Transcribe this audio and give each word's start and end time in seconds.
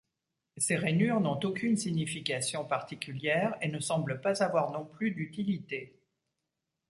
Ces 0.57 0.77
rainures 0.77 1.19
n'ont 1.19 1.39
aucune 1.43 1.77
signification 1.77 2.65
particulière 2.65 3.55
et 3.61 3.67
ne 3.67 3.79
semblent 3.79 4.19
pas 4.19 4.41
avoir 4.41 4.71
non 4.71 4.83
plus 4.83 5.11
d'utilité. 5.11 5.95